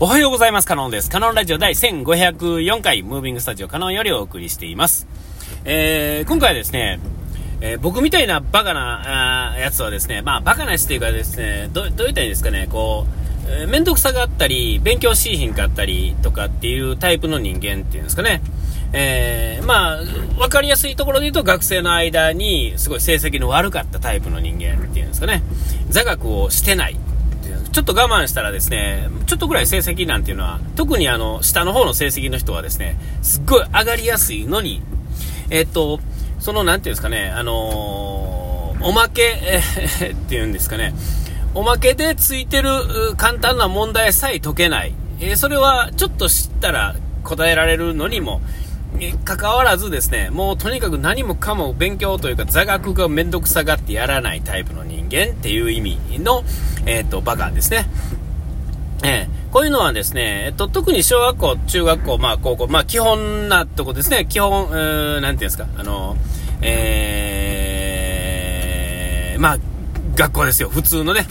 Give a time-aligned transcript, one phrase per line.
[0.00, 0.66] おはようございます。
[0.66, 1.10] カノンです。
[1.10, 5.06] カノンラジオ第1504回、ムービングスタジオカノンよりお送りしています。
[5.64, 6.98] えー、今回はですね、
[7.60, 13.06] えー、僕みたいなバカなあやつはですね、まあバカなやつっていうかですね、どどう言ったらいいですかね、こ
[13.46, 18.42] う、えー、めんどくさがあったり、勉強しいひんかったりとかっていうタイプの人間っていうんですかね。
[18.92, 20.00] えー、まあ、
[20.38, 25.42] わかりやすいところで言うと学生の間にすごい成績の悪かったタイプの人間っていうんですかね。
[25.88, 26.96] 座学をしてない。
[27.72, 34.82] ちょっと我慢したらですね、ちょっとぐらい成績なんていうのは、特にあの、下の方の成績の人はですね、すっごい上がりやすいのに、
[35.50, 36.00] えっと、
[36.38, 39.62] その、なんていうんですかね、あのー、おまけ、
[40.00, 40.94] え、 っていうんですかね、
[41.54, 42.70] おまけでついてる
[43.16, 44.94] 簡単な問題さえ解けない。
[45.20, 48.40] えー、それはちょっと知ったら答えられるのにも、
[49.06, 56.44] に関わらずですね、もうとにかく何もかも勉強というか座学がめんどくさがってやらないタイプの人間っていう意味の、
[56.86, 57.86] えっ、ー、と、バカですね。
[59.04, 66.16] えー、こういうのはですね、えっと、特に小学校、中学校、まあ高校、まあ基本なとこですね、基本、うーなんていうんですか、あの、
[66.60, 69.58] えー、まあ、
[70.14, 71.26] 学校ですよ、普通のね。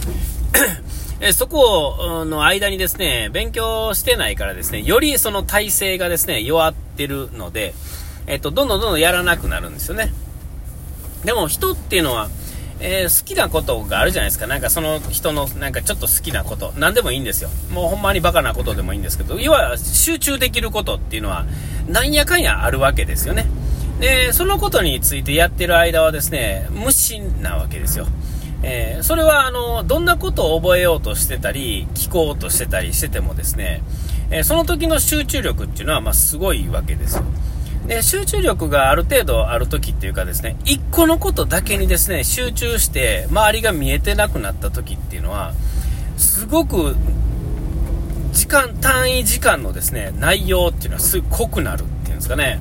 [1.24, 7.74] えそこの間にですね、勉強してないからですね、よりその体制がですね、弱っててるので、
[8.28, 10.14] えっと、どんどんどんどんやらなくなるんですよね。
[11.26, 12.30] でも人っていうのは、
[12.80, 14.48] えー、好きなことがあるじゃないですか。
[14.48, 16.74] なんかその人のなんかちょっと好きなこと。
[16.78, 17.50] 何でもいいんですよ。
[17.72, 21.46] もうほんまにバカなことでもいいんですけど、要は集中できることっていうのは、
[21.88, 23.46] なんやかんやあるわけですよね。
[24.00, 28.08] で、そのことについてやってる間はですね、無心なわけですよ。
[28.64, 33.82] えー、それはあのどんなことを覚えようとしてたり聞こうとしてたりしててもですね、
[34.32, 37.22] え、その時の集中力っていうのはまあすごいわけです
[37.86, 45.54] で集中力がある程度ある時っていうかですね一個のことだけにですね集中して周りが見えてなくなった時っていうのは
[46.18, 46.96] すごく
[48.32, 52.60] 時間単位時間のですね内容っていうのはすごい濃くなるっていうんですかね。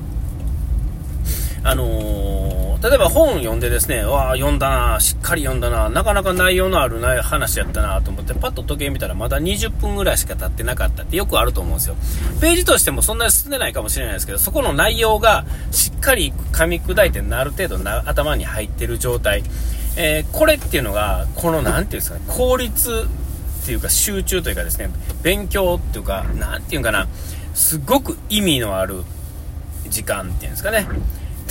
[1.63, 11.95] あのー、例えば本読んでですね、わあ、読んだな、しっかり読んだな、なかなか内容のあるない話やったなと思って、パッと時計見たらまだ20分ぐらいしか経ってなかったってよくあると思うんですよ。
[12.41, 19.43] ページとしてもそんなに進んでないかもしれないですけど、そこの内容がしっかり噛み砕いてある程度な頭に入ってる状態。
[19.95, 23.05] えー、これっていうのが、この、なんていうんですかね、効率
[23.61, 24.89] っていうか集中というかですね、
[25.21, 27.07] 勉強っていうか、なんていうんかな、
[27.53, 29.03] すごく意味のある
[29.89, 30.87] 時間っていうんですかね。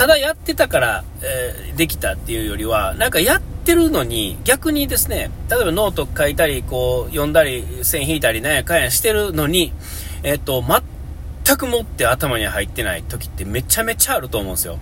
[0.00, 9.74] ただやってたから、えー、できたっていうよりは、なんかやってるのに、逆にですね、例えばノート書いたり、こう、読んだり、線引いたり、なんやかんやしてるのに、
[10.22, 10.64] えっ、と、
[11.44, 14.78] 全くもって頭に入ってない時ってめちゃめちゃあると思うんですよ。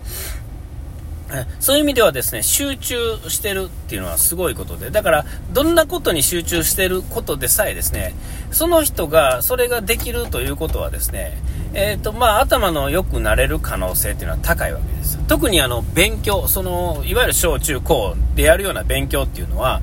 [1.61, 2.97] そういう意味ではですね、集中
[3.29, 8.15] してるっていうのはすごいことで、だから、どんなことに集中してることでさえですね、
[8.51, 11.39] その人がそれができるということはですね、
[11.75, 15.19] えっ、ー、と、まあ、頭の良くなれる可能性っていうのは高いわけです。
[15.29, 19.83] 特にあの、勉強、その、いわゆる小中高でやるような勉強っていうのは、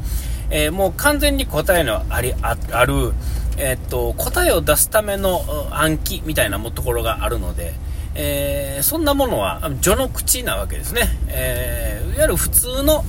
[0.50, 3.14] えー、もう完全に答えのあり、あある、
[3.58, 7.74] えっ、ー、と、答えを出すための暗記みたいなところがあるので、
[8.16, 13.04] えー、そんなものは序の口なわけですね、えー、いわゆる普通の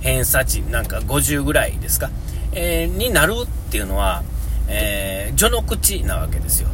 [0.00, 2.10] 偏差値なんか50ぐらいですか、
[2.52, 4.22] えー、になるっていうのは、
[4.68, 6.68] え序の口なわけですよ。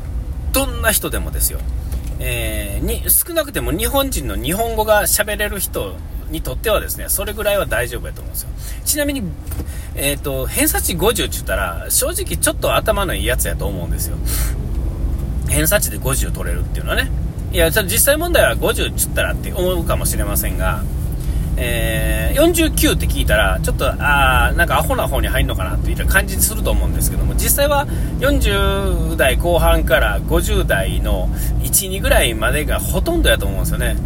[0.52, 1.60] どんな人でもですよ、
[2.20, 5.94] えに少なくても日本人の日本語が喋れる人
[6.30, 8.48] にとってはですねそれぐらいは大丈夫やと思うんですよ。
[8.84, 9.22] ちなみに、
[9.94, 14.16] えーと、偏差値50って言ったら正直ちょっと頭のいいやつやと思うんですよ。
[15.48, 17.10] 偏差値で50取れるっていうのはね。
[17.52, 20.82] いや、実際問題は50っつったらって思うかもしれませんが、
[21.56, 27.86] えー、49って聞いたら、ちょっと、あなんかアホな方に入るのかなっていう感じすると思うんですけども、実際は
[28.20, 31.28] 40代後半から50代の
[31.62, 33.96] 1、2ぐらいまでがほとんどやと思うんですよね。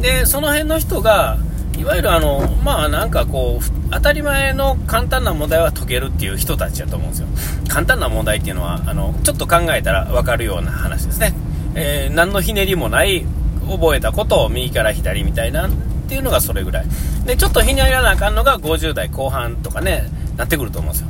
[0.00, 1.38] で、その辺の人が、
[1.78, 7.28] いわゆるあの、まあなんかこう、当たり前の簡単な問題は解けるっていう人たちやと思うんですよ。
[7.68, 11.32] 簡単な問題っていうのは、あの、ちょっと考えたらわかるような話ですね。
[11.74, 13.24] えー、何のひねりもない
[13.68, 15.70] 覚えたことを右から左みたいなっ
[16.08, 16.86] ていうのがそれぐらい。
[17.24, 20.04] でちょっとひねらなあかんのが50代後半とかね
[20.36, 21.08] なってくると思うんですよ。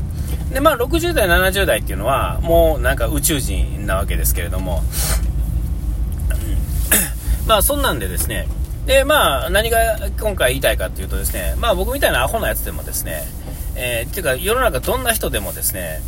[0.52, 4.82] でまあ60代70代っていうのはもうなんか宇宙人なわけですけれども、
[7.46, 8.46] まあそんなんでですね。
[8.86, 9.78] でまあ何が
[10.20, 13.22] 今回言いたいかっていうとですねまあ僕みたいなアホなやつでもですね
[13.74, 16.00] えー、っていうか世の中どんな人でもですね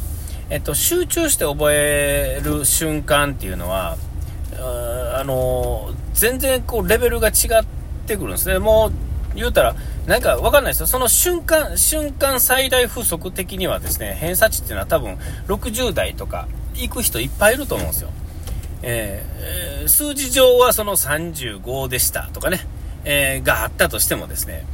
[0.51, 3.97] えっと集中して覚える瞬間っていうのは
[4.59, 7.65] あの全然こうレベルが違っ
[8.06, 8.59] てくるんですね。
[8.59, 8.93] もう
[9.35, 9.75] 言うたら、
[10.06, 10.87] なんかわかんないですよ。
[10.87, 15.19] その瞬間、瞬間最大風速的にはですね、偏差値っていうのは多分
[15.49, 18.11] 60代とか行く人いっぱいいると思うんですよ。
[18.83, 22.67] えー、数字上はその35でしたとかね、
[23.05, 24.67] えー、があったとしてもですね、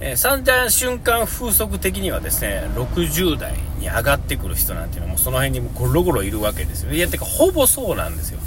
[0.00, 6.92] えー、最大瞬間風速的にはですね、60代に上がってくる人なんていうのはもうその辺にもゴロゴロいるわけですよ。
[6.92, 8.40] いや、てかほぼそうなんですよ。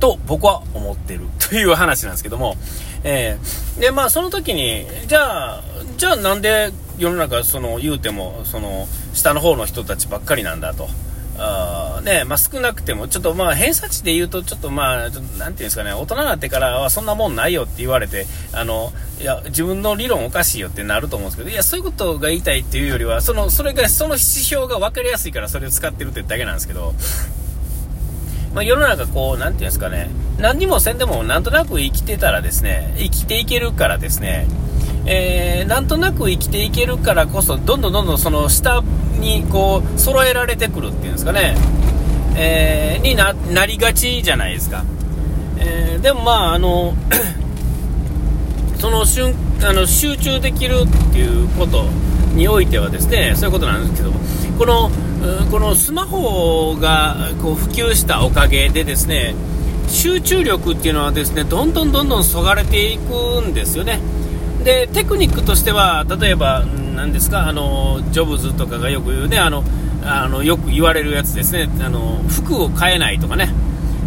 [0.00, 2.56] と僕は思ってるという話なんですけども、
[3.04, 5.62] えー、で、まあその時に、じゃあ、
[5.96, 10.88] じゃあなんで世の中その言うても、その下の方の人たちばっかりなんだと。
[11.42, 26.94] あねまあ、少なくても、ちょっとまあ偏差値で言うと、ちょっとまあ、なんていうんですかね、大人になってからはそんなもんないよって言われて、あの、いや、自分の理論おかしいよってなると思うんですけど、いや、そういうことが言いたいっていうよりは、その、それが、その指標が分かりやすいからそれを使ってるってだけなんですけど、
[28.54, 34.46] まあ、世の中こう、なんていうんですかね、何にもせんでもなんとなく生きてたらですね、生きていけるからですね、
[35.06, 38.82] えー、なんとなく生きていけるからこそ、どんどんどんどんその下
[39.18, 41.54] にこう、揃えられてくるっていうんですかね、
[42.36, 44.84] えー、になりがちじゃないですか。
[45.58, 46.94] えー、でもまあ、あの、
[48.78, 51.84] その瞬、あの、集中できるっていうこと
[52.34, 54.12] においてはですね、そういうことなんですけど、
[54.58, 54.90] この、
[55.50, 59.34] このスマホがこう普及したおかげでですね、
[59.88, 64.00] 集中力っていうのはですね、どんどんどんどんそがれていくんですよね。
[64.64, 66.64] でテクニックとしては例えば
[66.94, 69.64] 何ですかあのジョブズとかがよく言うねあの
[70.04, 71.68] あのよく言われるやつですね。
[71.82, 73.52] あの服を変えないとかね。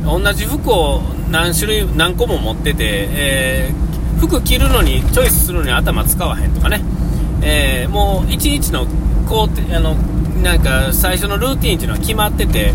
[0.06, 6.81] 同じ服を何種類何個も持ってて、えー、服着るのにチョイスするのに頭使わへんとかね、
[7.44, 8.86] えー、もう1日の
[9.28, 9.95] こうあの
[10.42, 12.74] なんか最初のルーティンっていうのは決まってて、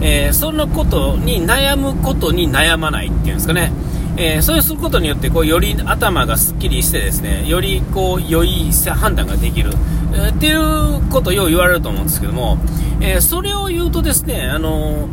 [0.00, 3.72] えー、そのことに悩むことに悩まないっていうんですかね。
[4.16, 9.70] えー、そうすることによってこうより頭がすっきりしてですねよりこう良い判断ができる、
[10.12, 12.58] えー、っていうことをよう言われると思うんですけども、
[13.00, 15.08] え、それを言うとですね、あの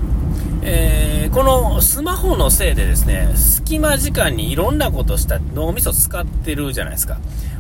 [0.70, 7.20] えこのスマホのせいでですね隙間時間にいろんなことした脳みそ使ってるじゃないですか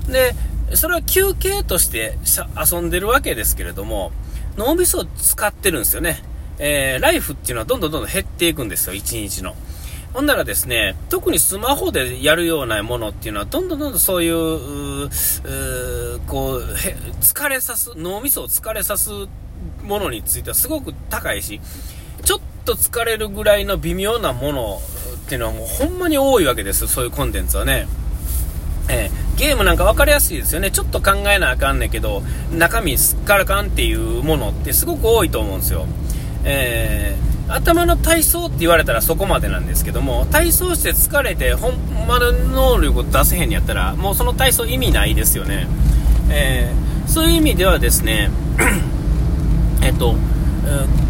[0.09, 0.33] で
[0.75, 2.17] それは休憩として
[2.59, 4.11] 遊んでるわけですけれども
[4.57, 6.21] 脳みそを使ってるんですよね、
[6.57, 9.55] えライフっていうのはどんどんどんどん減っていくんですよ1日の。
[10.13, 15.09] ほんならですね、特にスマホでやるようなものっていうのは、どんどんどんどんそういう、う
[16.25, 16.63] こう、
[17.21, 19.11] 疲れさす、脳みそを疲れさす
[19.83, 21.61] ものについてはすごく高いし、
[22.23, 24.81] ちょっと疲れるぐらいの微妙なもの
[25.25, 27.87] っていうのはもうほんまに多いわけですそういうコンテンツはね。
[28.89, 30.71] えー、ゲームなんか分かりやすいですよね。
[30.71, 35.85] ちょっと考えなあかんねんけど、中身すっからかんっていうものってすごく多いと思うんですよ。
[36.43, 45.65] えー頭の体操って言われたらそこまでなんですけども、体操して疲れて、ほんまの能力を出せへんやったら、もうその体操意味ないですよね。
[46.29, 48.31] えー、そういう意味ではですね、
[49.81, 50.15] えっと、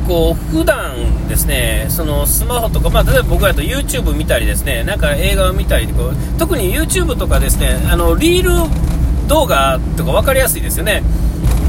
[0.07, 11.03] こう、普段ですね、そのスマホとか、まあ、例えば僕だと YouTube 見たりですね、なんか映画を見たりこう、特に YouTube とかですね、あの、リール動画とか分かりやすいですよね。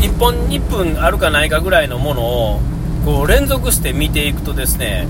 [0.01, 2.61] 1本1分あるかないかぐらいのものを、
[3.05, 5.09] こう連続して見ていくとですね、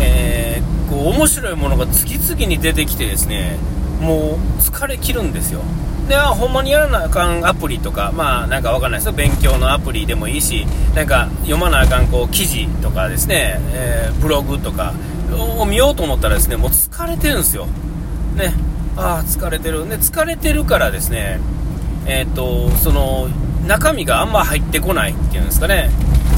[0.00, 3.56] えー、こう面白いものが次々に出てきてですね
[4.00, 5.60] もう疲れ切るんですよ。
[6.08, 9.12] ではほんまにやらなあかんアプリとかまあなんかわかんないですよ。
[9.12, 10.64] 勉強のアプリでもいいし
[10.94, 14.94] なんか読まなあかんこう記事とかですね、えー、ブログとか。
[15.36, 17.66] を見ようと思ったらですねもう疲れてるんですよ。
[18.36, 18.54] ね。
[18.96, 19.88] ああ疲れてる。
[19.88, 21.38] で疲れてるからですね
[22.06, 23.28] えっ、とその
[23.66, 25.90] 中身があんま入ってこないっていうんですかね。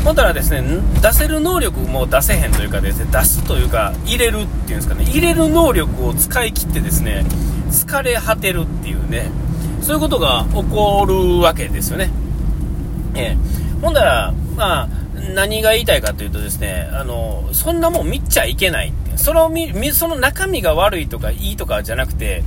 [0.04, 0.62] ほんだらですね、
[1.02, 7.25] 出せる能力も出せへんというかですね、出すというか、入れるっていうんですかね、入れる能力を使い切ってですね、
[7.71, 9.30] 疲れ果てるっていうね、
[9.83, 12.11] そういうことが起こるわけですよね。
[13.14, 14.88] えー、ほんだら、まあ、
[15.35, 18.92] 何が言いたいかというとですね、あの、そんなもん見ちゃいけない。
[19.16, 19.50] その、
[19.92, 22.42] その中身が悪いとかいいとかじゃなくて、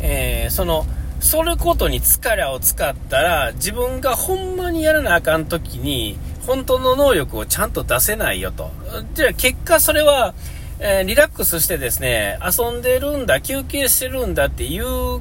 [0.00, 0.84] えー、その、
[1.20, 6.16] それことに疲れを使ったら、自分がほんまにやらなあかん時に、
[6.48, 8.70] 本当の能力をちゃんと出せないよと。
[9.12, 10.32] じゃあ結果それは、
[10.80, 15.20] えー、リラックスしてですね、遊んでるんだ、休憩してるんだっていう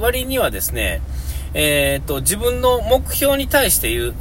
[0.00, 1.02] 割にはですね、
[1.54, 4.14] えー、っと、自分の目標に対して言う、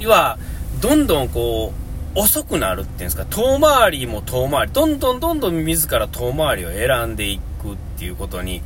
[0.00, 0.38] には、
[0.80, 1.72] どんどんこ
[2.16, 8.60] う、遅くなるっていうんですか、遠回りも遠回り、どんどんどんどん自ら遠回りを選んでいくっていうことに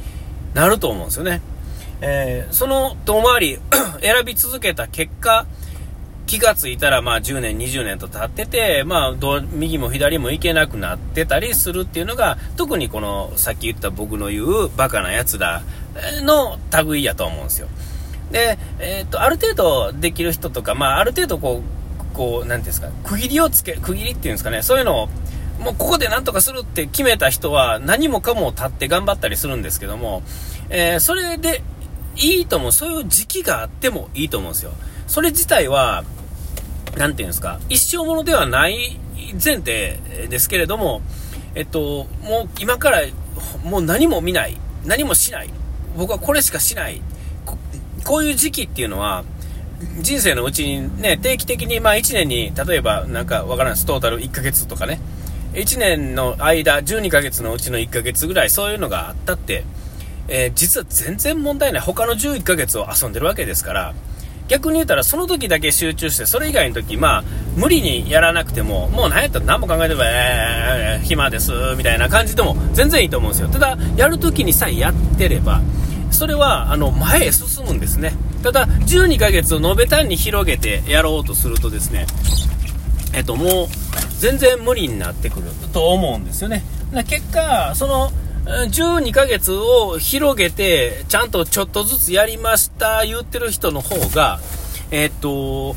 [0.54, 1.42] なると思うんですよね。
[2.00, 3.58] えー、その遠回り
[4.00, 5.46] 選び続けた結果、
[6.26, 15.62] 気がついたら、まあ、10年、20年と経ってて、まあ、ど右も左も行けなくなってたりするっていうのが、特にこの、さっき言った僕の言う、バカなやつだ、
[16.22, 17.68] の類やと思うんですよ。
[18.30, 25.08] で、えっ、と、ある程度できる人とか、まあ、ある程度こう、こう、なんていうんですか、区切りをつけ、区切りっていうんですかね、そういうのを、
[25.60, 30.22] もうここで何とかするって決めた人は何もかも立って頑張ったりするんですけども、
[30.68, 31.62] えー、それで
[32.16, 32.72] いいと思う。
[32.72, 34.72] そういう時期があってもいいと思うんですよ。
[35.06, 36.04] それ自体は、
[36.96, 38.98] なんていうんですか、一生ものではない
[39.32, 39.98] 前提
[40.28, 41.02] ですけれども、
[41.54, 43.02] えっと、もう今から
[43.64, 45.50] もう何も見ない、何もしない、
[45.96, 47.02] 僕はこれしかしない
[47.44, 47.58] こ、
[48.04, 49.24] こういう時期っていうのは、
[50.00, 55.00] 人生のうちにね、定期的に、まあ1年に、例えばなんかわからないです、トータル1ヶ月とかね、
[55.52, 59.64] 1年の間、12ヶ月のうちの1ヶ月ぐらいそういうのがあったって、
[60.28, 61.80] えー、実は全然問題ない。
[61.80, 63.94] 他の11ヶ月を遊んでるわけですから、
[64.48, 67.24] 逆に言ったらその時だけ集中して、それ以外の時、まあ、
[67.56, 73.48] 無理にやらなくても、もう何やったら何も考えても、えー、暇です、みたいな感じでも全然いいと思うんですよ。
[73.48, 75.60] ただ、やる時にさえやってれば、
[76.10, 78.14] それは、あの、前へ進むんですね。
[78.42, 82.06] ただ、12ヶ月を延べ単に広げてやろうとするとですね、
[83.12, 83.66] えっと、もう、
[84.18, 86.62] 全然無理になってくると思うんですよね。
[87.08, 88.12] 結果、その、
[88.46, 94.38] 12ヶ月を広げて、ちゃんとちょっとずつやりました言ってる人の方が、
[94.92, 95.74] えー、っと、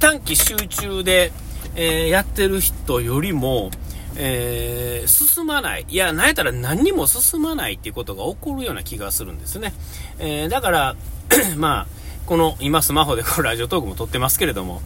[0.00, 1.32] 短期集中で、
[1.76, 3.70] えー、やってる人よりも、
[4.16, 5.86] えー、進まない。
[5.88, 9.72] いや、なんやったら何にも進まないっていうことが起こるような気がするんですね。
[10.18, 10.96] えだから、
[11.56, 11.86] まあ、
[12.26, 14.82] この、今スマホでこのラジオトークも撮ってますけれども、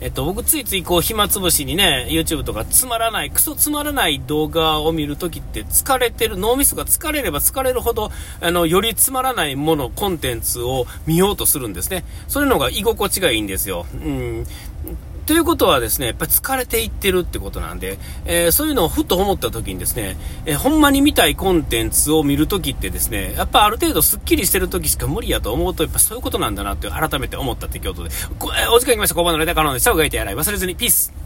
[0.00, 12.04] えっと、僕ついついこう暇つぶしにね、YouTube とかつまらない、クソつまらない動画を見るときって疲れてる、脳みそが疲れれば疲れるほど、あの、よりつまらないもの、コンテンツを見ようとするんですね。
[12.28, 13.84] そういうのが居心地がいいんですよ。
[13.92, 14.46] うん。
[15.26, 28.10] ということはですね、やっぱり疲れていってるってことなんで、えー、そういうのをふと思った時にですね、えー、ほんまに見たいコンテンツを見るときってですね、やっぱある程度スッキリしてるときしか無理やと思うと、やっぱそういうことなんだなって改めて思ったってことで、
[28.72, 30.34] お時間来ました、交番のレター可能で、下をがいて洗い。
[30.34, 31.19] 忘れずに、ピース